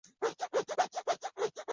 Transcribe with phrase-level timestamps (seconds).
[0.19, 1.51] 欢迎青年前来参与